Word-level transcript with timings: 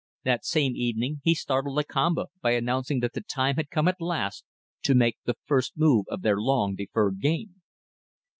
That 0.23 0.43
same 0.45 0.75
evening 0.75 1.21
he 1.23 1.35
startled 1.35 1.75
Lakamba 1.77 2.25
by 2.41 2.53
announcing 2.53 3.01
that 3.01 3.13
the 3.13 3.21
time 3.21 3.57
had 3.57 3.69
come 3.69 3.87
at 3.87 4.01
last 4.01 4.43
to 4.81 4.95
make 4.95 5.17
the 5.25 5.35
first 5.45 5.77
move 5.77 6.07
in 6.09 6.21
their 6.21 6.37
long 6.41 6.73
deferred 6.73 7.21
game. 7.21 7.61